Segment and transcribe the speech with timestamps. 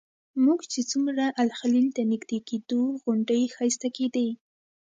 [0.43, 4.27] موږ چې څومره الخلیل ته نږدې کېدو غونډۍ ښایسته کېدې.